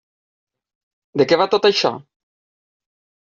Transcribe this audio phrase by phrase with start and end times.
[1.21, 1.91] De què va tot això?